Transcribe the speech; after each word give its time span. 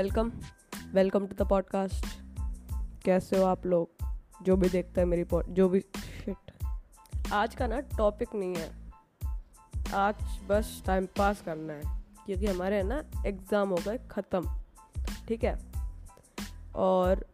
Welcome 0.00 0.30
welcome 0.94 1.26
to 1.26 1.34
the 1.34 1.46
podcast. 1.48 2.06
कैसे 3.04 3.38
हो 3.38 3.44
आप 3.44 3.66
लोग? 3.66 4.04
जो 4.42 4.56
भी 4.56 4.68
देखता 4.68 5.00
है 5.00 5.06
मेरी 5.06 5.24
पॉड, 5.24 5.46
जो 5.46 5.68
भी 5.68 5.80
शिट 5.80 7.32
आज 7.32 7.54
का 7.54 7.66
ना 7.66 7.80
टॉपिक 7.96 8.28
नहीं 8.34 8.54
है। 8.56 8.70
आज 9.94 10.22
बस 10.48 10.82
टाइम 10.86 11.06
पास 11.18 11.42
करना 11.42 11.72
है, 11.72 11.82
क्योंकि 12.26 12.46
हमारे 12.46 12.76
है 12.76 12.82
ना 12.82 13.02
एग्ज़ाम 13.26 13.68
हो 13.68 13.78
गए 13.86 13.98
ख़त्म, 14.10 14.54
ठीक 15.28 15.44
है? 15.44 15.58
और 16.74 17.24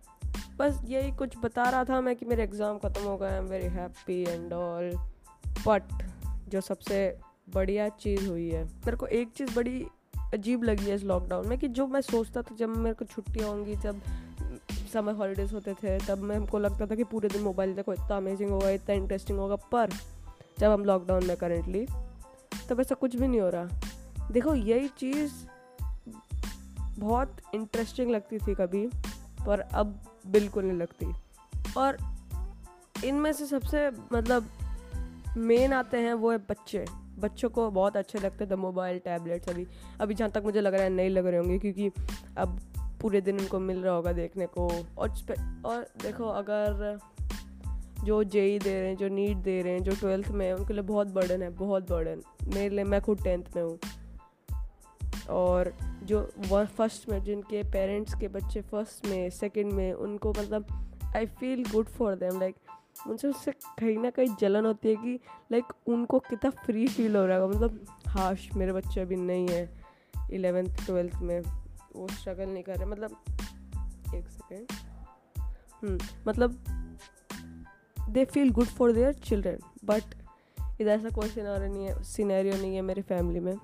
बस 0.58 0.80
यही 0.86 1.12
कुछ 1.12 1.38
बता 1.38 1.68
रहा 1.70 1.84
था 1.84 2.00
मैं 2.00 2.16
कि 2.16 2.26
मेरे 2.26 2.44
एग्ज़ाम 2.44 2.78
ख़त्म 2.78 3.04
हो 3.04 3.16
गए 3.16 3.30
I 3.30 3.38
am 3.38 3.46
very 3.46 3.68
happy 3.74 4.22
and 4.22 4.52
all 4.52 4.90
but 5.66 6.02
जो 6.48 6.60
सबसे 6.62 6.98
बढ़िया 7.54 7.88
चीज़ 8.00 8.28
हुई 8.28 8.50
है, 8.50 8.64
मेरे 8.64 8.96
को 8.96 9.06
एक 9.06 9.32
चीज़ 9.36 9.54
बड़ी 9.56 9.86
अजीब 10.36 10.62
लगी 10.62 10.84
है 10.84 10.94
इस 10.94 11.04
लॉकडाउन 11.04 11.48
में 11.48 11.58
कि 11.58 11.68
जो 11.68 11.86
मैं 11.86 12.00
सोचता 12.00 12.42
था 12.42 12.54
जब 12.54 12.68
मेरे 12.68 12.94
को 12.94 13.04
छुट्टियाँ 13.04 13.48
होंगी, 13.48 13.76
जब 13.76 14.00
समर 14.92 15.12
हॉलीडेज़ 15.12 15.54
होते 15.54 15.74
थे, 15.74 15.98
तब 15.98 16.18
मैं 16.18 16.36
हमको 16.36 16.58
लगता 16.58 16.86
था 16.86 16.94
कि 16.94 17.04
पूरे 17.04 17.28
दिन 17.28 17.42
मोबाइल 17.42 17.74
देखो, 17.74 17.92
इतना 17.92 18.16
अमेजिंग 18.16 18.50
होगा, 18.50 18.70
इतना 18.70 18.94
इंटरेस्टिंग 18.94 19.38
होगा। 19.38 19.56
पर 19.56 19.90
जब 20.58 20.70
हम 20.70 20.84
लॉकडाउन 20.84 21.26
में 21.26 21.36
करेंटली 21.36 21.86
तब 22.68 22.80
ऐसा 22.80 22.94
कुछ 22.94 23.16
भी 23.16 23.28
नहीं 23.28 23.40
हो 23.40 23.48
रहा। 23.48 23.68
देखो, 24.30 24.54
यही 24.54 24.88
चीज़ 24.88 25.32
बहुत 26.80 27.36
इंटरेस्टिंग 27.54 28.10
लगती 28.10 28.38
थी 28.38 28.54
कभी, 28.54 28.88
पर 29.46 29.60
अब 29.60 30.00
बिल्कुल 30.26 30.64
नहीं 30.64 30.78
लगती। 30.78 31.14
और 31.76 31.96
इनमें 33.04 33.32
से 33.32 33.46
सबसे 33.46 33.90
मतलब 34.12 34.46
मेन 35.36 35.72
आते 35.72 35.96
हैं 35.96 36.14
वो 36.14 36.30
है 36.32 36.38
बच्चे। 36.38 37.05
बच्चों 37.18 37.48
को 37.48 37.70
बहुत 37.70 37.96
अच्छे 37.96 38.18
लगते 38.18 38.46
थे 38.46 38.56
मोबाइल 38.56 38.98
टैबलेट्स 38.98 39.48
अभी। 39.48 39.66
अभी 40.00 40.14
जहाँ 40.14 40.30
तक 40.30 40.42
मुझे 40.44 40.60
लग 40.60 40.74
रहा 40.74 40.82
है 40.82 40.90
नहीं 40.90 41.10
लग 41.10 41.26
रहे 41.26 41.38
होंगे, 41.38 41.58
क्योंकि 41.58 41.90
अब 42.38 42.58
पूरे 43.00 43.20
दिन 43.20 43.38
उनको 43.38 43.58
मिल 43.58 43.82
रहा 43.82 43.94
होगा 43.94 44.12
देखने 44.12 44.46
को। 44.46 44.68
और 44.98 45.14
और 45.66 45.86
देखो, 46.02 46.24
अगर 46.24 46.98
जो 48.04 48.22
जेई 48.24 48.58
दे 48.58 48.80
रहे 48.80 48.88
हैं, 48.88 48.96
जो 48.96 49.08
नीट 49.08 49.36
दे 49.36 49.60
रहे 49.62 49.72
हैं, 49.72 49.82
जो 49.82 49.92
ट्वेल्थ 49.92 50.28
में 50.28 50.52
उनके 50.52 50.74
लिए 50.74 50.82
बहुत 50.82 51.06
बर्डन 51.06 51.42
है, 51.42 51.50
बहुत 51.50 51.90
बर्डन 51.90 52.22
मेरे 52.54 52.74
लिए, 52.74 52.84
मैं 52.84 53.00
खुद 53.00 53.22
टेंथ 53.24 53.44
में 53.56 53.62
हूँ। 53.62 53.78
और 55.30 55.72
जो 56.04 56.20
फ़र्स्ट 56.52 57.08
में, 57.08 57.22
जिनके 57.22 57.62
पेरेंट्स 57.62 58.14
के 58.14 58.28
बच्चे 58.28 58.60
फ़र्स्ट 58.60 59.06
में 59.06 59.30
सेकंड 59.30 59.72
में, 59.72 59.92
उनको 59.92 60.30
मतलब 60.30 60.66
I 61.16 61.26
feel 61.26 61.64
good 61.72 61.86
for 61.86 62.14
them 62.14 62.40
like 62.40 62.56
मुझे 63.06 63.28
उससे 63.28 63.52
कहीं 63.52 63.98
ना 63.98 64.10
कहीं 64.10 64.34
जलन 64.40 64.66
होती 64.66 64.88
है 64.88 64.96
कि 64.96 65.20
लाइक 65.52 65.64
उनको 65.86 66.18
कितना 66.18 66.50
फ्री 66.50 66.86
फील 66.86 67.16
हो 67.16 67.26
रहा 67.26 67.38
है 67.38 67.48
मतलब 67.48 67.86
हाश 68.06 68.48
मेरे 68.56 68.72
बच्चे 68.72 69.00
अभी 69.00 69.16
नहीं 69.16 69.48
है 69.48 69.84
इलेवेंथ 70.32 70.86
ट्वेल्थ 70.86 71.14
में 71.14 71.40
वो 71.96 72.08
स्ट्रगल 72.08 72.48
नहीं 72.48 72.62
कर 72.62 72.76
रहे। 72.76 72.86
मतलब 72.86 73.16
एक 74.14 74.28
सेकेंड 74.28 74.66
हम्म, 75.72 75.98
मतलब 76.28 76.64
they 78.08 78.24
feel 78.24 78.50
good 78.50 78.66
for 78.66 78.92
their 78.92 79.12
children 79.12 79.58
but 79.84 80.14
इधर 80.80 80.90
ऐसा 80.90 81.08
कोई 81.08 81.28
सिनारियो 81.28 81.72
नहीं 81.72 81.86
है 81.86 82.02
सिनेरियो 82.02 82.56
नहीं 82.56 82.74
है 82.74 82.82
मेरी 82.82 83.02
फैमिली 83.02 83.40
में। 83.40 83.54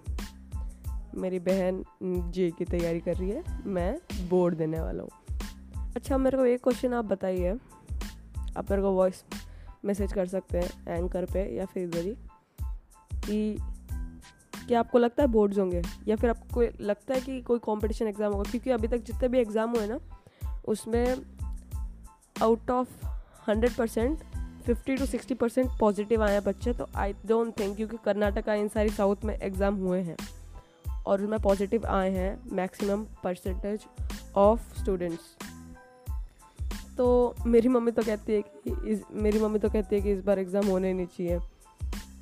मेरी 1.15 1.39
बहन 1.39 1.85
जे 2.31 2.51
की 2.51 2.65
तैयारी 2.65 3.01
कर 3.01 3.15
रही 3.15 3.31
है 3.31 3.43
मैं 3.67 3.99
बोर्ड 4.29 4.55
देने 4.55 4.81
वाला 4.81 5.03
हूँ। 5.03 5.11
अच्छा 5.97 6.19
मेरे 6.19 6.39
को 6.39 6.45
एक 6.45 6.63
क्वेश्चन 6.63 6.95
आप 6.95 7.05
बताइए। 7.05 7.57
आप 8.57 8.71
मेरे 8.71 8.83
को 8.83 8.91
वॉइस 8.91 9.25
मैसेज 9.85 10.13
कर 10.13 10.27
सकते 10.27 10.59
हैं 10.59 10.97
एंकर 10.97 11.25
पे 11.25 11.45
या 11.57 11.67
फिर 11.67 11.83
इधर 11.83 11.99
ही, 11.99 12.15
कि 13.27 13.57
क्या 14.69 14.81
आपको 14.81 14.99
लगता 14.99 15.23
है 15.23 15.29
बोर्ड्स 15.29 15.59
होंगे? 15.59 15.83
या 16.09 16.17
फिर 16.17 16.31
आपको 16.31 16.55
कोई, 16.55 16.69
लगता 16.81 17.15
है 17.15 17.21
कि 17.21 17.41
कोई 17.43 17.59
कंपटीशन 17.59 18.07
एग्ज़ाम 18.07 18.33
होगा? 18.33 18.51
क्योंकि 18.51 18.71
अभी 18.71 18.89
तक 18.89 18.99
जितने 18.99 19.29
भी 19.29 19.39
एग्ज़ाम 19.39 19.71
हुए 19.71 19.87
ना, 19.87 19.99
उसमें 20.65 21.17
out 22.43 22.71
of 22.71 23.07
hundred 23.49 23.75
percent 23.75 24.19
fifty 24.67 24.97
to 24.97 25.07
sixty 25.07 25.35
percent 25.35 25.71
positive 25.81 26.23
आए 26.23 26.33
हैं 26.33 26.45
बच्चे 26.45 26.73
तो 26.73 26.87
आई 26.97 27.15
डोंट 27.27 27.59
थिंक 27.59 27.77
क्योंकि 27.77 27.97
कर्नाटका 28.05 28.55
इन 28.55 28.69
सारी 28.69 28.89
साउथ 28.89 29.25
में 29.25 29.35
एग्ज़ाम 29.39 29.75
हुए 29.75 30.01
हैं, 30.03 30.17
और 31.07 31.23
उसमें 31.23 31.41
पॉजिटिव 31.41 31.87
आए 31.87 32.11
हैं 32.11 32.51
मैक्सिमम 32.53 33.05
परसेंटेज 33.25 33.87
ऑफ़ 34.37 34.81
स्टूडेंट्स 34.81 35.52
तो 36.97 37.35
मेरी 37.47 37.69
मम्मी 37.69 37.91
तो 37.91 38.03
कहती 38.03 38.33
है 38.33 38.43
कि 38.43 38.91
इस, 38.91 39.03
मेरी 39.13 39.39
मम्मी 39.39 39.59
तो 39.59 39.69
कहती 39.71 39.97
है 39.97 40.03
कि 40.03 40.13
इस 40.13 40.25
बार 40.25 40.39
एग्ज़ाम 40.39 40.67
होने 40.67 40.93
नहीं 40.93 41.07
चाहिए। 41.07 41.39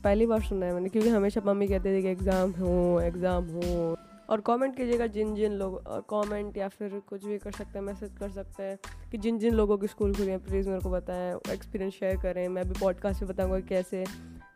पहली 0.04 0.26
बार 0.26 0.42
सुना 0.42 0.66
है 0.66 0.72
मैंने, 0.72 0.88
क्योंकि 0.88 1.08
हमेशा 1.08 1.40
मम्मी 1.46 1.66
कहती 1.68 1.96
थी 1.96 2.02
कि 2.02 2.08
एग्ज़ाम 2.08 2.50
हो 2.50 3.00
एग्ज़ाम 3.00 3.44
हो। 3.46 3.96
और 4.30 4.40
कमेंट 4.40 4.76
कीजिएगा 4.76 5.06
जिन 5.06 5.34
जिन 5.34 5.52
लोग, 5.52 5.74
और 5.86 6.00
कमेंट 6.10 6.56
या 6.56 6.68
फिर 6.68 7.00
कुछ 7.08 7.24
भी 7.24 7.38
कर 7.38 7.52
सकते 7.52 7.78
हैं 7.78 7.84
मैसेज 7.86 8.10
कर 8.18 8.30
सकते 8.30 8.62
हैं 8.62 8.78
कि 9.10 9.18
जिन 9.18 9.38
जिन 9.38 9.54
लोगों 9.54 9.78
की 9.78 9.86
स्कूल 9.86 10.14
खुली 10.14 10.30
हैं 10.30 10.38
प्लीज़ 10.44 10.68
मेरे 10.68 10.80
को 10.80 10.90
बताएँ 10.90 11.34
एक्सपीरियंस 11.52 11.94
शेयर 11.94 12.16
करें। 12.16 12.48
मैं 12.48 12.68
भी 12.68 12.80
पॉडकास्ट 12.80 13.22
में 13.22 13.30
बताऊँगा 13.30 13.60
कैसे 13.60 14.04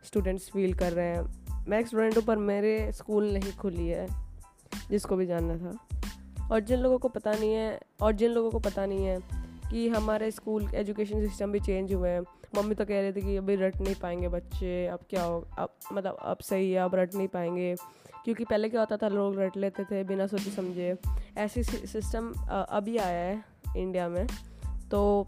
स्टूडेंट्स 0.05 0.49
फील 0.49 0.73
कर 0.73 0.93
रहे 0.93 1.07
हैं। 1.07 1.65
मैं 1.67 1.83
स्टूडेंट 1.83 2.19
पर 2.19 2.37
मेरे 2.37 2.91
स्कूल 2.91 3.31
नहीं 3.33 3.53
खुली 3.53 3.87
है, 3.87 4.07
जिसको 4.89 5.15
भी 5.15 5.25
जानना 5.25 5.57
था। 5.57 6.49
और 6.51 6.59
जिन 6.59 6.79
लोगों 6.79 6.97
को 6.97 7.07
पता 7.07 7.31
नहीं 7.31 7.53
है, 7.53 7.79
और 8.01 8.11
जिन 8.13 8.31
लोगों 8.31 8.51
को 8.51 8.59
पता 8.59 8.85
नहीं 8.85 9.05
है 9.05 9.19
कि 9.71 9.87
हमारे 9.89 10.29
स्कूल 10.31 10.67
एजुकेशन 10.75 11.27
सिस्टम 11.27 11.51
भी 11.51 11.59
चेंज 11.59 11.93
हुए 11.93 12.09
हैं। 12.09 12.21
मम्मी 12.55 12.75
तो 12.75 12.85
कह 12.85 13.01
रही 13.01 13.11
थी 13.13 13.21
कि 13.21 13.35
अभी 13.37 13.55
रट 13.55 13.79
नहीं 13.81 13.95
पाएँगे 13.95 14.27
बच्चे, 14.27 14.85
अब 14.87 14.99
क्या 15.09 15.23
हो, 15.23 15.39
अब 15.59 15.69
मतलब 15.93 16.17
अब 16.21 16.37
सही 16.39 16.71
है, 16.71 16.79
अब 16.79 16.95
रट 16.95 17.15
नहीं 17.15 17.27
पाएँगे। 17.27 17.75
क्योंकि 18.25 18.43
पहले 18.43 18.69
क्या 18.69 18.79
होता 18.79 18.97
था, 18.97 19.07
लोग 19.07 19.39
रट 19.39 19.57
लेते 19.57 19.83
थे 19.83 20.03
बिना 20.03 20.27
सोचे 20.27 20.51
समझे। 20.51 20.95
ऐसी 21.37 21.63
सिस्टम 21.63 22.31
अभी 22.49 22.97
आया 22.97 23.19
है 23.19 23.43
इंडिया 23.77 24.07
में। 24.09 24.27
तो 24.91 25.27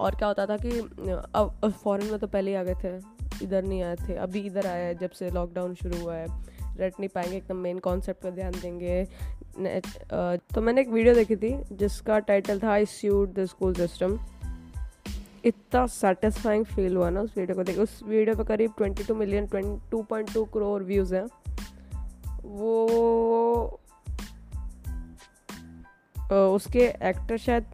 और 0.00 0.14
क्या 0.14 0.28
होता 0.28 0.46
था 0.46 0.56
कि 0.56 0.78
अब 0.78 1.70
फॉरेन 1.74 2.10
में 2.10 2.18
तो 2.18 2.26
पहले 2.26 2.50
ही 2.50 2.56
आ 2.56 2.62
गए 2.62 2.74
थे, 2.74 2.96
इधर 3.44 3.64
नहीं 3.64 3.82
आए 3.82 3.96
थे, 3.98 4.14
अभी 4.16 4.40
इधर 4.40 4.66
आया 4.66 4.86
है 4.86 4.94
जब 4.94 5.10
से 5.10 5.30
लॉकडाउन 5.30 5.74
शुरू 5.74 5.98
हुआ 5.98 6.14
है। 6.14 6.26
रट 6.76 7.00
नहीं 7.00 7.08
पाएँगे, 7.08 7.36
एकदम 7.36 7.56
मेन 7.56 7.78
कॉन्सेप्ट 7.78 8.22
पर 8.22 8.30
ध्यान 8.30 8.52
देंगे। 8.52 9.04
तो 10.54 10.60
मैंने 10.60 10.80
एक 10.80 10.88
वीडियो 10.88 11.14
देखी 11.14 11.36
थी, 11.36 11.52
जिसका 11.72 12.18
टाइटल 12.20 12.60
था 12.62 12.70
I 12.72 12.86
sued 12.86 13.32
the 13.34 13.44
school 13.46 13.74
system 13.74 14.18
इतना 15.44 15.86
सेटिस्फाइंग 15.86 16.64
फील 16.66 16.96
हुआ 16.96 17.08
ना 17.10 17.20
उस 17.20 17.36
वीडियो 17.36 17.56
को 17.56 17.62
देख, 17.64 17.78
उस 17.78 18.00
वीडियो 18.04 18.36
पे 18.36 18.44
करीब 18.44 18.72
twenty 18.78 19.04
two 19.04 19.14
million 19.14 19.46
two 19.90 20.02
point 20.02 20.32
two 20.34 20.44
crore 20.44 20.82
views 20.82 21.14
हैं। 21.14 21.26
वो 22.44 23.80
उसके 26.54 26.80
एक्टर 27.02 27.36
शायद, 27.36 27.64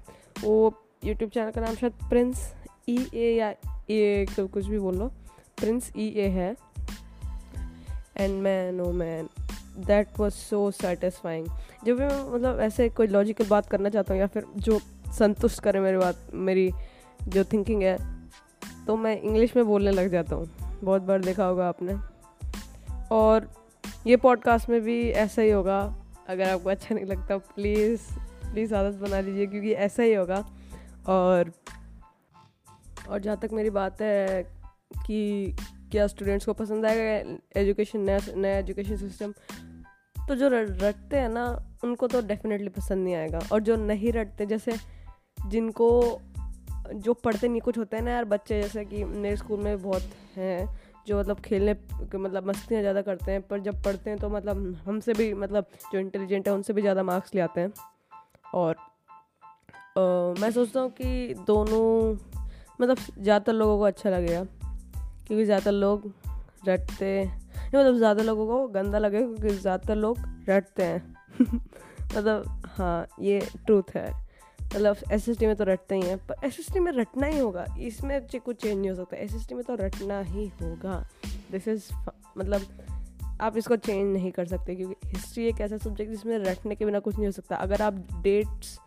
वो 0.45 0.75
यूट्यूब 1.05 1.31
चैनल 1.31 1.51
का 1.51 1.61
नाम 1.61 1.75
शायद 1.75 1.93
प्रिंस 2.11 2.53
ई 2.89 2.99
ए 3.15 3.33
या 3.35 3.49
ए 3.91 4.27
कुछ 4.31 4.67
भी 4.67 4.79
बोल 4.79 5.09
प्रिंस 5.59 5.91
ई 5.97 6.09
ए 6.09 6.29
है। 6.31 6.55
And 8.17 8.43
man 8.43 8.81
oh 8.81 8.93
man 8.93 9.29
that 9.79 10.09
was 10.19 10.33
so 10.33 10.71
satisfying 10.71 11.47
जब 11.87 11.97
भी 11.97 12.05
मैं 12.05 12.35
मतलब 12.35 12.61
ऐसे 12.61 12.89
कोई 12.89 13.07
लॉजिकल 13.07 13.47
बात 13.47 13.67
करना 13.67 13.89
चाहता 13.89 14.15
हूँ 14.15 14.21
या 14.21 14.27
फिर 14.27 14.45
जो 14.57 14.81
संतुष्ट 15.19 15.63
करे 15.63 15.81
मेरी 15.81 15.99
बात, 15.99 16.17
मेरी 16.35 16.71
जो 17.29 17.45
थिंकिंग 17.45 17.83
है 17.83 18.23
तो 18.87 18.97
मैं 18.97 19.21
इंग्लिश 19.21 19.57
में 19.57 19.67
बोलने 19.67 19.91
लग 19.91 20.09
जाता 20.09 20.37
हूँ। 20.37 20.51
बहुत 20.85 21.03
बार 21.03 21.21
देखा 21.21 21.45
होगा 21.45 21.69
आपने। 21.69 21.95
और 23.13 23.51
ये 24.07 24.17
पॉडकास्ट 24.17 24.69
में 24.69 24.81
भी 24.81 25.11
ऐसा 25.11 25.43
ही 25.43 25.51
होगा। 25.51 25.97
अगर 26.29 26.51
आपको 26.51 26.71
अच्छा 26.71 26.95
नहीं 26.95 27.05
लगता 27.05 27.37
प्लीज़ 27.37 28.01
प्लीज़ 28.53 28.75
आदत 28.75 28.97
बना 28.97 29.21
लीजिए, 29.21 29.47
क्योंकि 29.47 29.73
ऐसा 29.73 30.03
ही 30.03 30.15
होगा। 30.15 30.47
और 31.09 31.53
और 33.09 33.21
जहाँ 33.21 33.37
तक 33.37 33.49
मेरी 33.53 33.71
बात 33.71 34.01
है 34.03 34.43
कि 35.07 35.53
क्या 35.93 36.07
स्टूडेंट्स 36.07 36.47
को 36.47 36.53
पसंद 36.55 36.87
आएगा 36.87 37.61
एजुकेशन 37.61 38.01
नया 38.01 38.19
नया 38.37 38.59
एजुकेशन 38.59 38.97
सिस्टम 38.97 39.33
तो 40.29 40.35
जो 40.35 40.49
रटते 40.49 41.17
हैं 41.17 41.29
ना 41.29 41.45
उनको 41.85 42.07
तो 42.09 42.21
डेफिनेटली 42.23 42.69
पसंद 42.71 43.05
नहीं 43.05 43.15
आएगा। 43.15 43.39
और 43.53 43.61
जो 43.61 43.77
नहीं 43.79 44.13
रटते 44.13 44.47
जैसे 44.47 44.77
जिनको 45.47 45.89
जो 46.95 47.15
पढ़ते 47.15 47.49
नहीं 47.49 47.61
कुछ 47.61 47.79
होते 47.79 47.97
हैं 47.97 48.05
ना 48.05 48.11
यार 48.11 48.25
बच्चे 48.27 48.61
जैसे 48.63 48.85
कि 48.85 49.05
मेरे 49.05 49.37
स्कूल 49.37 49.61
में 49.61 49.83
बहुत 49.83 50.03
हैं 50.37 50.69
जो 51.07 51.19
मतलब 51.19 51.41
खेलने 51.41 51.73
मतलब 52.15 52.47
मस्तियाँ 52.49 52.81
ज़्यादा 52.83 53.03
करते 53.03 53.33
हैं 53.33 53.43
पर 53.49 53.61
जब 53.61 53.83
पढ़ते 53.83 54.11
हैं 54.11 54.19
तो 54.19 54.29
मतलब 54.29 54.65
हमसे 54.87 55.13
भी 55.13 55.33
मतलब 55.35 55.67
जो 55.93 55.99
इंटेलिजेंट 55.99 56.49
है 56.49 56.55
उनसे 56.55 56.73
भी 56.73 56.81
ज़्यादा 56.81 57.03
मार्क्स 57.03 57.35
ले 57.35 57.41
आते 57.41 57.61
हैं। 57.61 57.73
और 58.55 58.77
आ, 59.99 60.41
मैं 60.41 60.51
सोचता 60.51 60.81
हूँ 60.81 60.91
कि 60.93 61.35
दोनों 61.47 62.13
मतलब 62.81 62.97
ज़्यादातर 62.97 63.53
लोगों 63.53 63.79
को 63.79 63.85
अच्छा 63.85 64.11
लगेगा। 64.11 64.45
क्योंकि 65.33 65.45
ज़्यादातर 65.45 65.73
लोग 65.73 66.13
रटते 66.69 67.25
मतलब 67.75 67.97
ज़्यादा 67.97 68.23
लोगों 68.23 68.47
को 68.47 68.69
गंदा 68.69 68.99
लगे 68.99 69.19
क्योंकि 69.19 69.49
ज़्यादातर 69.49 69.97
लोग 69.97 70.19
रटते 70.49 70.83
हैं। 70.83 71.15
मतलब 72.17 72.63
हाँ 72.67 73.07
ये 73.21 73.49
ट्रूथ 73.67 73.83
है। 73.95 74.13
मतलब 74.75 74.97
एस 75.13 75.29
एस 75.29 75.39
टी 75.39 75.47
में 75.47 75.57
तो 75.57 75.65
रटते 75.65 75.95
ही 75.95 76.03
हैं, 76.03 76.19
पर 76.19 76.47
एस 76.47 76.61
एस 76.61 76.73
टी 76.73 76.81
में 76.81 76.93
रटना 76.93 77.27
ही 77.27 77.39
होगा। 77.39 77.67
इसमें 77.81 78.21
कुछ 78.39 78.57
चेंज 78.57 78.79
नहीं 78.79 78.91
हो 78.91 78.97
सकता। 78.97 79.17
एस 79.17 79.35
एस 79.35 79.49
टी 79.49 79.55
में 79.55 79.65
तो 79.65 79.75
रटना 79.75 80.21
ही 80.21 80.53
होगा। 80.63 81.07
दिस 81.51 81.69
इज़ 81.69 81.93
मतलब 82.39 82.61
आप 83.41 83.57
इसको 83.57 83.77
चेंज 83.77 84.13
नहीं 84.13 84.33
कर 84.33 84.47
सकते 84.47 84.75
क्योंकि 84.75 85.09
हिस्ट्री 85.09 85.45
एक 85.45 85.61
ऐसा 85.61 85.77
सब्जेक्ट 85.77 86.13
जिसमें 86.13 86.39
रटने 86.39 86.75
के 86.75 86.85
बिना 86.85 86.99
कुछ 86.99 87.15
नहीं 87.15 87.27
हो 87.27 87.33
सकता। 87.33 87.57
अगर 87.57 87.83
आप 87.83 87.95
डेट्स 88.23 88.79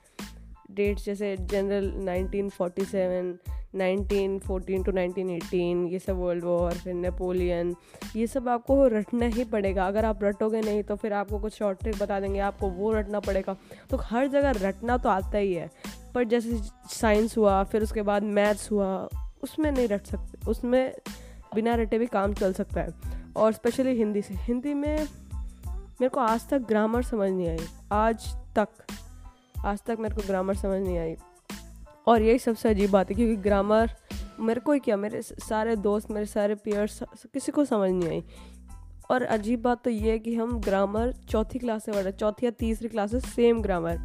डेट्स 0.71 1.05
जैसे 1.05 1.37
जनरल 1.37 1.91
1947 1.91 3.37
1914 3.75 4.85
टू 4.85 4.91
1918 4.91 5.91
ये 5.91 5.99
सब 5.99 6.17
वर्ल्ड 6.17 6.43
वॉर, 6.43 6.73
फिर 6.73 6.93
नेपोलियन, 6.93 7.75
ये 8.15 8.27
सब 8.27 8.47
आपको 8.49 8.87
रटना 8.87 9.25
ही 9.25 9.43
पड़ेगा। 9.43 9.87
अगर 9.87 10.05
आप 10.05 10.23
रटोगे 10.23 10.61
नहीं 10.61 10.83
तो 10.83 10.95
फिर 10.95 11.13
आपको 11.13 11.39
कुछ 11.39 11.53
शॉर्ट 11.53 11.79
ट्रिक 11.79 11.97
बता 11.99 12.19
देंगे, 12.19 12.39
आपको 12.39 12.69
वो 12.69 12.91
रटना 12.93 13.19
पड़ेगा। 13.19 13.55
तो 13.89 13.97
हर 14.01 14.27
जगह 14.27 14.51
रटना 14.59 14.97
तो 14.97 15.09
आता 15.09 15.37
ही 15.37 15.53
है, 15.53 15.69
पर 16.15 16.23
जैसे 16.23 16.59
साइंस 16.91 17.37
हुआ, 17.37 17.63
फिर 17.63 17.83
उसके 17.83 18.01
बाद 18.01 18.23
मैथ्स 18.23 18.71
हुआ, 18.71 19.09
उसमें 19.43 19.71
नहीं 19.71 19.87
रट 19.87 20.05
सकते, 20.05 20.49
उसमें 20.49 20.93
बिना 21.55 21.75
रटे 21.75 21.99
भी 21.99 22.05
काम 22.07 22.33
चल 22.33 22.53
सकता 22.53 22.81
है। 22.81 22.93
और 23.37 23.51
स्पेशली 23.53 23.95
हिंदी 23.97 24.21
से, 24.21 24.33
हिंदी 24.37 24.73
में 24.73 24.97
मेरे 26.01 26.09
को 26.09 26.19
आज 26.19 26.47
तक 26.49 26.67
ग्रामर 26.67 27.03
समझ 27.03 27.29
नहीं 27.31 27.47
आई, 27.49 27.65
आज 27.91 28.33
तक 28.57 28.67
आज 29.65 29.79
तक 29.81 29.97
मेरे 29.99 30.15
को 30.15 30.21
ग्रामर 30.27 30.55
समझ 30.55 30.81
नहीं 30.81 30.97
आई। 30.97 31.15
और 32.07 32.21
यही 32.21 32.39
सबसे 32.39 32.69
अजीब 32.69 32.91
बात 32.91 33.09
है, 33.09 33.15
क्योंकि 33.15 33.35
ग्रामर 33.35 33.91
मेरे 34.39 34.59
को 34.59 34.71
ही 34.71 34.79
क्या, 34.79 34.97
मेरे 34.97 35.21
सारे 35.21 35.75
दोस्त, 35.75 36.11
मेरे 36.11 36.25
सारे 36.25 36.55
पेयर्स 36.55 36.99
किसी 37.33 37.51
को 37.51 37.65
समझ 37.65 37.89
नहीं 37.91 38.09
आई। 38.09 38.23
और 39.11 39.23
अजीब 39.23 39.61
बात 39.61 39.83
तो 39.83 39.89
ये 39.89 40.11
है 40.11 40.19
कि 40.19 40.35
हम 40.35 40.59
ग्रामर 40.59 41.11
चौथी 41.29 41.59
क्लास 41.59 41.85
से 41.85 41.91
पढ़ 41.91 42.01
रहे 42.01 42.11
चौथी 42.11 42.45
या 42.45 42.51
तीसरी 42.51 42.89
क्लास 42.89 43.11
से 43.11 43.19
सेम 43.19 43.61
ग्रामर 43.61 43.99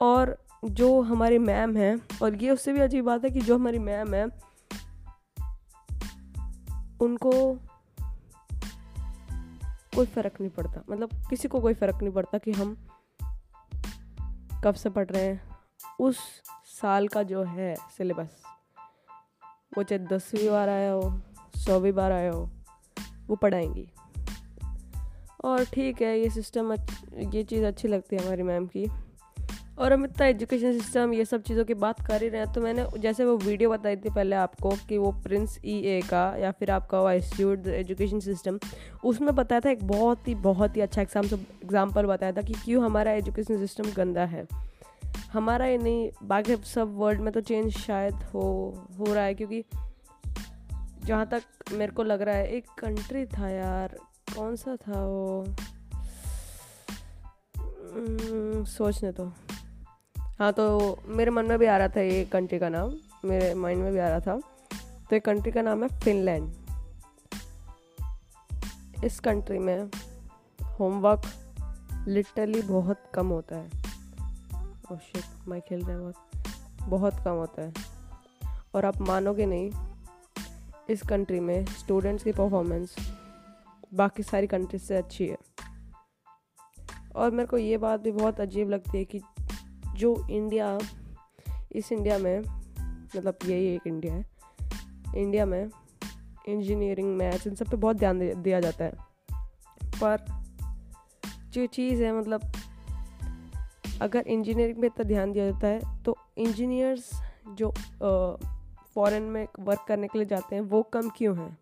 और 0.00 0.36
जो 0.64 1.00
हमारी 1.00 1.38
मैम 1.38 1.76
है, 1.76 1.96
और 2.22 2.34
ये 2.34 2.50
उससे 2.50 2.72
भी 2.72 2.80
अजीब 2.80 3.04
बात 3.04 3.24
है 3.24 3.30
कि 3.30 3.40
जो 3.40 3.54
हमारी 3.54 3.78
मैम 3.78 4.14
है, 4.14 4.24
उनको 7.00 7.30
कोई 9.94 10.06
फ़र्क 10.06 10.40
नहीं 10.40 10.50
पड़ता। 10.50 10.82
मतलब 10.90 11.10
किसी 11.30 11.48
को 11.48 11.60
कोई 11.60 11.74
फ़र्क 11.74 12.02
नहीं 12.02 12.12
पड़ता 12.12 12.38
कि 12.38 12.52
हम 12.52 12.76
कब 14.64 14.74
से 14.74 14.90
पढ़ 14.90 15.06
रहे 15.06 15.24
हैं। 15.24 15.49
उस 16.00 16.18
साल 16.72 17.08
का 17.08 17.22
जो 17.24 17.42
है 17.44 17.74
सिलेबस, 17.96 18.42
वो 19.76 19.82
चाहे 19.82 19.98
दसवीं 20.06 20.48
बार 20.50 20.68
आया 20.68 20.90
हो, 20.92 21.12
सौवीं 21.56 21.92
बार 21.92 22.12
आया 22.12 22.30
हो, 22.32 22.48
वो 23.28 23.36
पढ़ाएँगी। 23.36 23.88
और 25.44 25.64
ठीक 25.64 26.02
है, 26.02 26.18
ये 26.18 26.30
सिस्टम 26.30 26.72
ये 26.72 27.42
चीज़ 27.44 27.64
अच्छी 27.64 27.88
लगती 27.88 28.16
है 28.16 28.22
हमारी 28.22 28.42
मैम 28.44 28.66
की। 28.66 28.86
और 29.78 29.92
हम 29.92 30.04
इतना 30.04 30.26
एजुकेशन 30.26 30.78
सिस्टम 30.78 31.12
ये 31.14 31.24
सब 31.24 31.42
चीज़ों 31.42 31.64
की 31.64 31.74
बात 31.76 32.00
कर 32.06 32.22
ही 32.22 32.28
रहे 32.28 32.40
हैं 32.40 32.52
तो 32.52 32.60
मैंने 32.60 32.84
जैसे 32.98 33.24
वो 33.24 33.36
वीडियो 33.36 33.70
बताई 33.70 33.96
थी 33.96 34.10
पहले 34.10 34.36
आपको 34.36 34.70
कि 34.88 34.98
वो 34.98 35.12
प्रिंस 35.22 35.58
ई 35.64 35.76
ए 35.88 36.00
का 36.10 36.24
या 36.38 36.50
फिर 36.50 36.70
आपका 36.70 37.00
वो 37.00 37.10
इंस्टीट्यूट 37.10 37.66
एजुकेशन 37.66 38.20
सिस्टम 38.20 38.58
उसमें 39.04 39.34
बताया 39.34 39.60
था 39.60 39.70
एक 39.70 39.86
बहुत 39.88 40.28
ही 40.28 40.34
बहुत 40.42 40.76
ही 40.76 40.80
अच्छा 40.80 41.02
एग्ज़ाम 41.02 41.24
एग्ज़ाम्पल 41.26 42.06
बताया 42.06 42.32
था 42.32 42.42
कि 42.42 42.54
क्यों 42.64 42.84
हमारा 42.84 43.12
एजुकेशन 43.12 43.58
सिस्टम 43.58 43.92
गंदा 43.96 44.24
है। 44.24 44.46
हमारा 45.32 45.64
ही 45.64 45.78
नहीं 45.78 46.10
बाकी 46.22 46.56
सब 46.56 46.96
वर्ल्ड 46.96 47.20
में 47.20 47.32
तो 47.32 47.40
चेंज 47.40 47.72
शायद 47.72 48.14
हो 48.14 48.42
हो 48.98 49.14
रहा 49.14 49.24
है 49.24 49.34
क्योंकि 49.34 49.64
जहाँ 51.04 51.26
तक 51.26 51.42
मेरे 51.72 51.92
को 51.92 52.02
लग 52.02 52.22
रहा 52.22 52.34
है 52.34 52.48
एक 52.48 52.66
कंट्री 52.78 53.26
था 53.26 53.48
यार 53.48 53.96
कौन 54.36 54.56
सा 54.56 54.76
था 54.76 55.06
वो? 55.06 55.44
हम्म, 57.56 58.64
सोचने 58.64 59.12
तो 59.12 59.32
हाँ 60.18 60.52
तो 60.52 60.98
मेरे 61.06 61.30
मन 61.30 61.46
में 61.46 61.58
भी 61.58 61.66
आ 61.66 61.76
रहा 61.76 61.88
था 61.88 62.00
ये 62.00 62.24
कंट्री 62.24 62.58
का 62.58 62.68
नाम 62.68 62.94
मेरे 63.24 63.54
माइंड 63.54 63.82
में 63.82 63.92
भी 63.92 63.98
आ 63.98 64.08
रहा 64.08 64.20
था। 64.20 64.40
तो 65.10 65.16
एक 65.16 65.24
कंट्री 65.24 65.52
का 65.52 65.62
नाम 65.62 65.82
है 65.82 66.00
फिनलैंड 66.00 66.52
इस 69.04 69.20
कंट्री 69.20 69.58
में 69.58 69.90
होमवर्क 70.78 71.22
लिटरली 72.08 72.62
बहुत 72.62 73.02
कम 73.14 73.26
होता 73.26 73.56
है। 73.56 73.79
ओह 74.92 74.98
शिट 74.98 75.48
मैं 75.48 75.60
खेल 75.60 75.84
रहा 75.84 75.98
बहुत 75.98 76.14
बहुत 76.88 77.14
कम 77.24 77.30
होता 77.30 77.62
है। 77.62 77.72
और 78.74 78.84
आप 78.84 79.00
मानोगे 79.00 79.46
नहीं, 79.46 79.70
इस 80.90 81.02
कंट्री 81.02 81.40
में 81.40 81.66
स्टूडेंट्स 81.66 82.24
की 82.24 82.32
परफॉर्मेंस 82.32 82.96
बाकी 83.94 84.22
सारी 84.22 84.46
कंट्रीज़ 84.46 84.82
से 84.82 84.96
अच्छी 84.96 85.26
है। 85.26 85.38
और 87.16 87.30
मेरे 87.30 87.46
को 87.46 87.58
ये 87.58 87.78
बात 87.78 88.00
भी 88.00 88.12
बहुत 88.12 88.40
अजीब 88.40 88.68
लगती 88.68 88.98
है 88.98 89.04
कि 89.04 89.20
जो 89.94 90.28
इंडिया 90.30 90.78
इस 91.72 91.92
इंडिया 91.92 92.18
में 92.18 92.40
मतलब 93.16 93.38
यही 93.44 93.66
एक 93.66 93.86
इंडिया 93.86 94.14
है 94.14 94.30
इंडिया 95.16 95.46
में 95.46 95.70
इंजीनियरिंग 96.48 97.16
मैथ्स 97.16 97.46
इन 97.46 97.54
सब 97.54 97.66
पे 97.66 97.76
बहुत 97.76 97.96
ध्यान 97.96 98.42
दिया 98.42 98.60
जाता 98.60 98.84
है। 98.84 98.92
पर 99.84 100.44
जो 101.48 101.66
चीज़ 101.66 102.02
है 102.02 102.20
मतलब 102.20 102.40
अगर 104.02 104.26
इंजीनियरिंग 104.26 104.78
में 104.78 104.86
इतना 104.88 105.04
ध्यान 105.04 105.32
दिया 105.32 105.50
जाता 105.50 105.66
है 105.66 106.02
तो 106.04 106.16
इंजीनियर्स 106.38 107.10
जो 107.54 107.72
फॉरेन 108.94 109.22
में 109.22 109.46
वर्क 109.60 109.84
करने 109.88 110.06
के 110.08 110.18
लिए 110.18 110.26
जाते 110.26 110.54
हैं, 110.54 110.62
वो 110.62 110.82
कम 110.82 111.08
क्यों 111.08 111.36
हैं? 111.38 111.56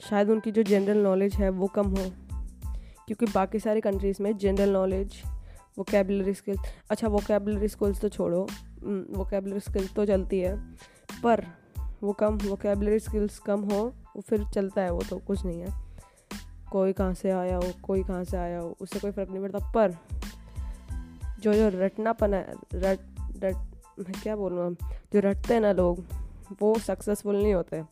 शायद 0.00 0.30
उनकी 0.30 0.50
जो 0.50 0.62
जनरल 0.62 0.98
नॉलेज 0.98 1.34
है, 1.34 1.48
वो 1.50 1.66
कम 1.66 1.86
हो। 1.88 2.04
क्योंकि 3.06 3.26
बाकी 3.26 3.58
सारी 3.58 3.80
कंट्रीज़ 3.80 4.22
में 4.22 4.36
जनरल 4.36 4.70
नॉलेज 4.70 5.22
वो 5.24 5.32
वोकेबलरी 5.78 6.34
स्किल्स 6.34 6.60
अच्छा 6.90 7.08
वोकेबलरी 7.08 7.68
स्किल्स 7.68 8.00
तो 8.00 8.08
छोड़ो 8.08 8.40
वोकेबलरी 9.16 9.60
स्किल्स 9.60 9.92
तो 9.94 10.04
चलती 10.06 10.40
है, 10.40 10.56
पर 11.22 11.44
वो 12.02 12.12
कम 12.12 12.36
वो 12.36 12.50
वोकेबलरी 12.50 12.98
स्किल्स 12.98 13.38
कम 13.38 13.60
हो, 13.62 13.82
वो 14.16 14.20
फिर 14.20 14.44
चलता 14.44 14.82
है, 14.82 14.90
वो 14.90 15.02
तो 15.10 15.18
कुछ 15.18 15.44
नहीं 15.44 15.60
है। 15.60 15.86
कोई 16.72 16.92
कहाँ 16.92 17.14
से 17.14 17.30
आया 17.30 17.56
हो, 17.56 17.72
कोई 17.82 18.02
कहाँ 18.02 18.24
से 18.24 18.36
आया 18.36 18.58
हो, 18.60 18.76
उससे 18.80 18.98
कोई 19.00 19.10
फ़र्क 19.10 19.30
नहीं 19.30 19.42
पड़ता, 19.42 19.72
पर 19.72 19.96
जो 21.40 21.54
जो 21.54 21.68
रटनापन 21.74 22.34
है, 22.34 22.54
रट 22.74 23.00
रट, 23.44 23.56
मैं 23.98 24.20
क्या 24.22 24.36
बोलूँ 24.36 24.74
जो 25.12 25.20
रटते 25.20 25.54
हैं 25.54 25.60
ना 25.60 25.72
लोग, 25.72 26.04
वो 26.62 26.78
सक्सेसफुल 26.78 27.36
नहीं 27.36 27.54
होते। 27.54 27.82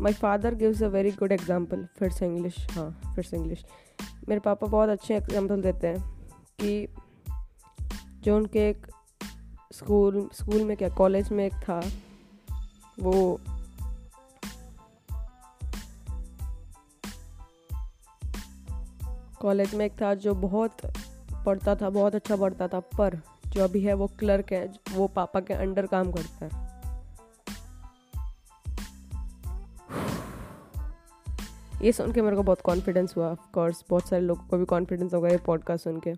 My 0.00 0.12
father 0.12 0.54
gives 0.54 0.82
a 0.82 0.86
very 0.86 1.10
good 1.10 1.32
example 1.32 1.86
फिर 1.98 2.10
से 2.10 2.26
इंग्लिश 2.26 2.56
हाँ 2.70 2.90
फिर 3.14 3.24
से 3.24 3.36
इंग्लिश 3.36 3.64
मेरे 4.28 4.40
पापा 4.40 4.66
बहुत 4.66 4.88
अच्छे 4.88 5.14
एग्ज़ाम्पल 5.16 5.62
देते 5.62 5.86
हैं 5.86 5.98
कि 6.60 6.86
जो 8.20 8.36
उनके 8.36 8.68
एक 8.68 8.86
स्कूल 9.72 10.28
स्कूल 10.32 10.62
में 10.64 10.76
क्या 10.76 10.88
कॉलेज 10.88 11.30
में 11.32 11.44
एक 11.46 11.54
था, 11.54 11.80
वो 13.00 13.40
कॉलेज 19.40 19.74
में 19.74 19.86
एक 19.86 19.92
था 20.02 20.14
जो 20.14 20.34
बहुत 20.34 20.76
पढ़ता 21.46 21.76
था, 21.76 21.90
बहुत 21.90 22.14
अच्छा 22.14 22.36
पढ़ता 22.36 22.68
था, 22.68 22.80
पर 22.80 23.20
जो 23.48 23.64
अभी 23.64 23.80
है 23.80 23.94
वो 23.94 24.06
क्लर्क 24.06 24.52
है, 24.52 24.72
वो 24.92 25.06
पापा 25.06 25.40
के 25.40 25.54
अंडर 25.54 25.86
काम 25.86 26.12
करता 26.12 26.44
है। 26.44 26.70
ये 31.82 31.92
सुन 31.92 32.12
के 32.12 32.22
मेरे 32.22 32.36
को 32.36 32.42
बहुत 32.42 32.60
कॉन्फिडेंस 32.60 33.14
हुआ 33.16 33.30
ऑफ़ 33.30 33.52
कोर्स 33.54 33.84
बहुत 33.90 34.08
सारे 34.08 34.22
लोगों 34.22 34.42
को 34.42 34.58
भी 34.58 34.64
कॉन्फिडेंस 34.64 35.14
होगा 35.14 35.28
ये 35.28 35.36
पॉडकास्ट 35.36 35.84
सुन 35.84 36.00
के। 36.00 36.12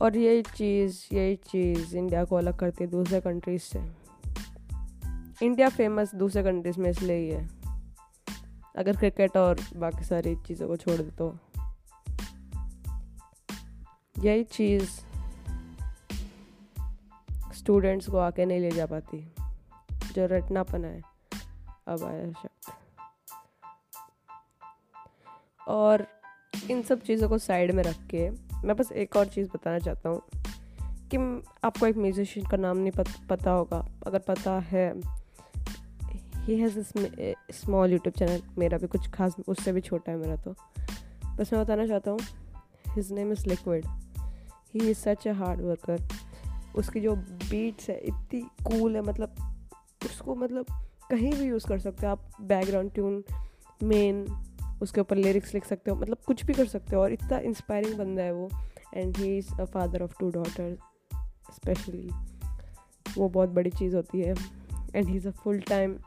और 0.00 0.16
यही 0.16 0.42
चीज़ 0.42 1.14
यही 1.14 1.36
चीज़ 1.36 1.96
इंडिया 1.96 2.24
को 2.24 2.36
अलग 2.36 2.56
करती 2.58 2.84
है 2.84 2.90
दूसरे 2.90 3.20
कंट्रीज़ 3.20 3.62
से। 3.62 3.78
इंडिया 5.42 5.68
फ़ेमस 5.68 6.14
दूसरे 6.14 6.42
कंट्रीज़ 6.42 6.80
में 6.80 6.90
इसलिए 6.90 7.16
ही 7.16 7.30
है। 7.30 7.48
अगर 8.76 8.96
क्रिकेट 8.96 9.36
और 9.36 9.56
बाकी 9.76 10.04
सारी 10.04 10.36
चीज़ों 10.36 10.68
को 10.68 10.76
छोड़ 10.76 10.96
दे 10.96 11.10
तो। 11.10 11.38
यही 14.18 14.44
चीज़ 14.44 14.90
स्टूडेंट्स 17.54 18.08
को 18.08 18.18
आके 18.18 18.44
नहीं 18.44 18.60
ले 18.60 18.70
जा 18.70 18.86
पाती। 18.86 19.34
जो 19.92 20.26
रटनापन 20.26 20.84
है। 20.84 21.02
अब 21.88 22.04
आया 22.04 22.32
शब्द। 22.32 22.72
और 25.68 26.06
इन 26.70 26.82
सब 26.82 27.00
चीज़ों 27.00 27.28
को 27.28 27.38
साइड 27.38 27.72
में 27.72 27.82
रख 27.82 27.96
के 28.06 28.30
मैं 28.66 28.76
बस 28.76 28.92
एक 28.92 29.16
और 29.16 29.26
चीज़ 29.26 29.48
बताना 29.48 29.78
चाहता 29.78 30.08
हूँ 30.08 30.22
कि 31.14 31.46
आपको 31.64 31.86
एक 31.86 31.96
म्यूजिशियन 31.96 32.46
का 32.46 32.56
नाम 32.56 32.76
नहीं 32.76 32.90
पत, 32.90 33.06
पता 33.30 33.50
होगा। 33.50 33.88
अगर 34.06 34.18
पता 34.18 34.58
है 34.58 34.94
he 36.36 36.58
has 36.58 36.80
small 37.52 37.92
YouTube 37.92 38.14
channel 38.18 38.42
मेरा 38.58 38.78
भी 38.78 38.86
कुछ 38.86 39.10
खास 39.10 39.36
उससे 39.48 39.72
भी 39.72 39.80
छोटा 39.80 40.12
है 40.12 40.18
मेरा 40.18 40.36
तो। 40.36 40.54
बस 41.36 41.52
मैं 41.52 41.62
बताना 41.62 41.86
चाहता 41.86 42.10
हूँ 42.10 42.20
his 42.88 43.12
name 43.12 43.32
is 43.32 43.46
liquid 43.46 43.86
he 44.74 44.90
is 44.90 44.98
such 44.98 45.26
a 45.26 45.30
hard 45.30 45.60
worker 45.60 46.08
उसकी 46.76 47.00
जो 47.00 47.14
बीट्स 47.16 47.88
है, 47.90 47.98
इतनी 47.98 48.40
कूल 48.40 48.96
है 48.96 49.02
मतलब 49.02 49.34
उसको 50.04 50.34
मतलब 50.34 50.66
कहीं 51.10 51.32
भी 51.32 51.44
यूज़ 51.44 51.66
कर 51.66 51.78
सकते 51.78 52.06
हो 52.06 52.12
आप 52.12 52.30
बैकग्राउंड 52.40 52.92
ट्यून 52.92 53.24
मेन 53.82 54.26
उसके 54.82 55.00
ऊपर 55.00 55.16
लिरिक्स 55.16 55.54
लिख 55.54 55.64
सकते 55.64 55.90
हो 55.90 55.96
मतलब 55.96 56.18
कुछ 56.26 56.44
भी 56.44 56.54
कर 56.54 56.66
सकते 56.66 56.96
हो 56.96 57.02
और 57.02 57.12
इतना 57.12 57.38
इंस्पायरिंग 57.38 57.98
बंदा 57.98 58.22
है 58.22 58.32
वो। 58.32 58.50
And 58.94 59.16
he 59.16 59.36
is 59.38 59.52
a 59.60 59.64
father 59.64 60.02
of 60.02 60.14
two 60.20 60.30
daughter 60.30 60.76
specially 61.54 62.10
वो 63.18 63.28
बहुत 63.28 63.48
बड़ी 63.48 63.70
चीज़ 63.70 63.96
होती 63.96 64.20
है। 64.20 64.34
And 64.94 65.08
he 65.08 65.16
is 65.16 65.28
a 65.28 65.30
full 65.30 65.60
time 65.60 65.98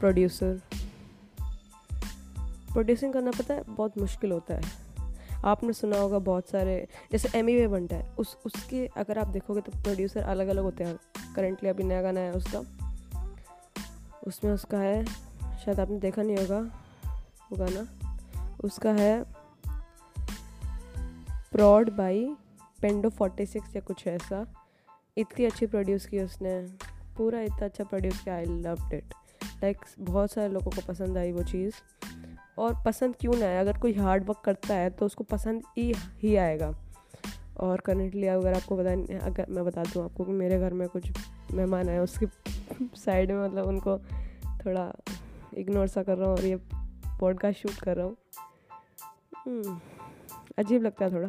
producer 0.00 0.60
producing 2.72 3.12
करना 3.12 3.30
पता 3.30 3.54
है, 3.54 3.62
बहुत 3.62 3.98
मुश्किल 3.98 4.32
होता 4.32 4.54
है। 4.54 4.87
आपने 5.44 5.72
सुना 5.72 5.98
होगा 5.98 6.18
बहुत 6.18 6.48
सारे, 6.48 6.88
जैसे 7.12 7.38
एमी 7.38 7.56
वे 7.56 7.68
बनता 7.68 7.96
है। 7.96 8.14
उस, 8.18 8.38
उसके 8.46 8.86
अगर 8.86 9.18
आप 9.18 9.26
देखोगे 9.26 9.60
तो 9.60 9.72
प्रोड्यूसर 9.72 10.20
अलग 10.20 10.48
अलग 10.48 10.62
होते 10.62 10.84
हैं। 10.84 10.98
करेंटली 11.36 11.68
अभी 11.68 11.82
नया 11.82 12.02
गाना 12.02 12.20
है 12.20 12.32
उसका। 12.32 12.58
उसमें 14.26 14.52
उसका 14.52 14.78
है, 14.78 15.04
शायद 15.64 15.80
आपने 15.80 15.98
देखा 15.98 16.22
नहीं 16.22 16.36
होगा 16.36 16.60
वो 17.52 17.56
गाना। 17.56 17.86
उसका 18.64 18.90
है 18.90 19.24
prod 21.52 21.90
by 21.90 22.36
Pendo 22.82 23.08
forty 23.08 23.46
six 23.46 23.76
या 23.76 23.82
कुछ 23.82 24.06
ऐसा। 24.06 24.54
इतनी 25.18 25.44
अच्छी 25.44 25.66
प्रोड्यूस 25.66 26.06
की 26.06 26.20
उसने। 26.20 26.68
पूरा 27.16 27.40
इतना 27.40 27.64
अच्छा 27.64 27.84
प्रोड्यूस 27.84 28.20
किया 28.20 28.34
आई 28.34 28.44
लव 28.44 28.90
इट 28.94 29.14
लाइक 29.64 29.78
बहुत 29.98 30.32
सारे 30.32 30.48
लोगों 30.48 30.70
को 30.70 30.80
पसंद 30.88 31.18
आई 31.18 31.32
वो 31.32 31.42
चीज़। 31.42 31.74
और 32.58 32.74
पसंद 32.86 33.14
क्यों 33.20 33.34
ना 33.34 33.46
आए? 33.46 33.56
अगर 33.56 33.78
कोई 33.78 33.92
हार्ड 33.94 34.24
वर्क 34.24 34.40
करता 34.44 34.74
है 34.74 34.90
तो 34.90 35.06
उसको 35.06 35.24
पसंद 35.24 35.62
ही 35.78 35.92
ही 36.22 36.36
आएगा। 36.36 36.74
और 37.60 37.80
करंटली 37.80 38.26
अगर 38.26 38.54
आपको 38.54 38.76
बता 38.76 38.92
अगर 39.26 39.46
मैं 39.48 39.64
बता 39.64 39.82
दूँ 39.82 40.04
आपको 40.04 40.24
कि 40.24 40.32
मेरे 40.32 40.58
घर 40.58 40.72
में 40.72 40.88
कुछ 40.88 41.10
मेहमान 41.54 41.88
आए 41.88 41.98
उसके 41.98 42.26
साइड 42.96 43.32
में 43.32 43.44
मतलब 43.44 43.66
उनको 43.66 43.98
थोड़ा 44.66 44.92
इग्नोर 45.54 45.86
सा 45.88 46.02
कर 46.02 46.16
रहा 46.18 46.28
हूँ 46.28 46.36
और 46.36 46.44
ये 46.44 46.56
पॉडकास्ट 47.20 47.58
शूट 47.58 47.80
कर 47.84 47.96
रहा 47.96 48.06
हूँ। 48.06 48.16
हम्म, 49.36 49.80
अजीब 50.58 50.82
लगता 50.82 51.04
है 51.04 51.12
थोड़ा 51.12 51.28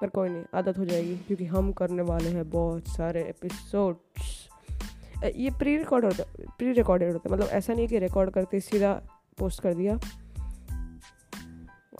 पर 0.00 0.08
कोई 0.08 0.28
नहीं 0.28 0.44
आदत 0.54 0.78
हो 0.78 0.84
जाएगी 0.84 1.16
क्योंकि 1.16 1.44
हम 1.44 1.72
करने 1.72 2.02
वाले 2.02 2.28
हैं 2.28 2.48
बहुत 2.50 2.88
सारे 2.88 3.22
एपिसोड्स 3.22 4.48
ये 5.36 5.50
प्री 5.50 5.76
रिकॉर्ड 5.76 6.04
होता 6.04 6.24
प्री 6.58 6.72
रिकॉर्डेड 6.72 7.12
होता 7.12 7.28
है 7.28 7.36
मतलब 7.36 7.48
ऐसा 7.48 7.72
नहीं 7.72 7.88
कि 7.88 7.98
रिकॉर्ड 7.98 8.30
करते 8.30 8.60
सीधा 8.60 8.92
पोस्ट 9.38 9.62
कर 9.62 9.74
दिया। 9.74 9.98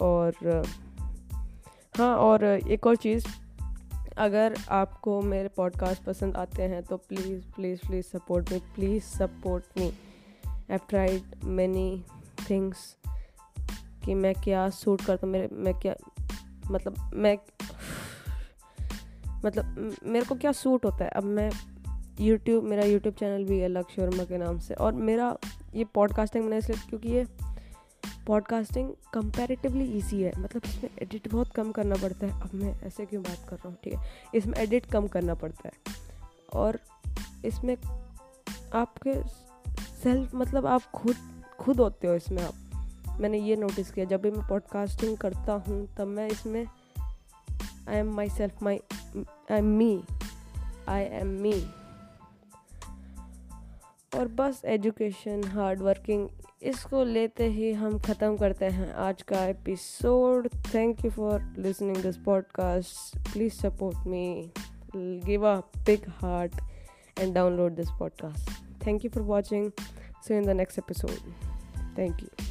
और 0.01 0.63
हाँ 1.97 2.17
और 2.17 2.43
एक 2.45 2.87
और 2.87 2.95
चीज़, 2.95 3.27
अगर 4.17 4.57
आपको 4.69 5.21
मेरे 5.21 5.49
पॉडकास्ट 5.49 6.03
पसंद 6.03 6.37
आते 6.37 6.63
हैं 6.63 6.83
तो 6.83 6.97
please 6.97 7.43
please 7.55 7.79
please 7.87 8.05
support 8.05 8.53
me 8.53 8.59
please 8.59 9.03
support 9.03 9.63
me 9.77 9.93
I 10.71 10.77
tried 10.77 11.21
many 11.43 12.03
things 12.49 12.95
कि 14.05 14.13
मैं 14.13 14.33
क्या 14.33 14.69
सूट 14.69 15.05
करता 15.05 15.27
हूँ, 15.27 15.33
मेरे, 15.33 15.49
मैं 15.51 15.73
क्या 15.73 15.95
मतलब 16.71 17.11
मैं 17.13 17.37
मतलब 19.45 19.95
मेरे 20.03 20.25
को 20.25 20.35
क्या 20.35 20.51
सूट 20.51 20.85
होता 20.85 21.03
है? 21.03 21.09
अब 21.09 21.23
मैं 21.23 21.51
यूट्यूब 22.19 22.63
मेरा 22.63 22.83
यूट्यूब 22.83 23.15
चैनल 23.15 23.43
भी 23.43 23.59
है 23.59 23.67
लक्ष्य 23.67 24.01
वर्मा 24.01 24.23
के 24.23 24.37
नाम 24.37 24.59
से 24.59 24.73
और 24.73 24.93
मेरा 24.93 25.37
ये 25.75 25.83
पॉडकास्टिंग 25.83 26.43
मैंने 26.43 26.57
इसलिए 26.57 26.89
क्योंकि 26.89 27.09
ये 27.09 27.25
पॉडकास्टिंग 28.27 28.93
कंपैरेटिवली 29.13 29.85
ईजी 29.85 30.21
है। 30.21 30.31
मतलब 30.39 30.61
इसमें 30.65 30.89
एडिट 31.01 31.31
बहुत 31.31 31.53
कम 31.55 31.71
करना 31.71 31.95
पड़ता 31.95 32.27
है। 32.27 32.41
अब 32.41 32.49
मैं 32.53 32.81
ऐसे 32.81 33.05
क्यों 33.05 33.23
बात 33.23 33.49
कर 33.49 33.55
रहा 33.55 33.69
हूँ? 33.69 33.77
ठीक 33.83 33.93
है। 33.93 34.03
इसमें 34.35 34.57
एडिट 34.57 34.85
कम 34.85 35.07
करना 35.07 35.33
पड़ता 35.33 35.67
है। 35.67 35.73
और 36.53 36.79
इसमें 37.45 37.77
आपके 38.73 39.13
सेल्फ 40.03 40.35
मतलब 40.35 40.65
आप 40.65 40.83
खुद 40.83 41.15
खुद 41.59 41.79
होते 41.79 42.07
हो 42.07 42.15
इसमें 42.15 42.43
आप। 42.43 42.53
मैंने 43.19 43.39
ये 43.39 43.55
नोटिस 43.55 43.91
किया, 43.91 44.05
जब 44.05 44.21
भी 44.21 44.31
मैं 44.31 44.47
पॉडकास्टिंग 44.47 45.17
करता 45.17 45.53
हूँ, 45.53 45.95
तब 45.97 46.07
मैं 46.07 46.27
इसमें 46.27 46.65
I 47.89 47.95
am 47.95 48.13
my 48.13 48.29
myself 48.63 48.79
my 49.51 49.57
I 49.57 49.65
am 49.65 50.03
me 50.89 51.03
I 51.03 51.27
am 51.27 51.65
me 54.15 54.27
बस 54.27 54.61
एजुकेशन 54.65 55.43
हार्ड 55.47 55.81
वर्किंग 55.81 56.27
इसको 56.61 57.03
लेते 57.03 57.47
ही 57.47 57.71
हम 57.73 57.97
ख़त्म 57.99 58.37
करते 58.37 58.65
हैं 58.65 58.91
आज 58.99 59.21
का 59.21 59.45
episode 59.45 60.47
thank 60.73 61.05
you 61.05 61.11
for 61.11 61.41
listening 61.57 61.97
this 61.97 62.17
podcast 62.17 63.17
please 63.31 63.53
support 63.53 64.07
me 64.07 64.51
give 65.25 65.47
a 65.47 65.55
big 65.77 66.09
heart 66.17 66.55
and 67.19 67.33
download 67.33 67.75
this 67.75 67.89
podcast 67.99 68.85
thank 68.85 69.05
you 69.05 69.11
for 69.11 69.23
watching 69.23 69.71
see 70.27 70.37
in 70.37 70.45
the 70.45 70.57
next 70.57 70.79
episode 70.79 71.97
thank 71.97 72.21
you 72.21 72.48